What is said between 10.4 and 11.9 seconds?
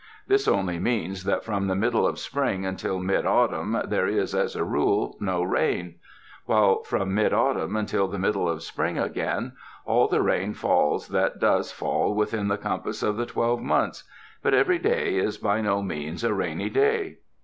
falls that does